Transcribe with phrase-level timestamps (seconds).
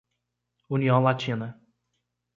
[0.67, 1.61] União Latina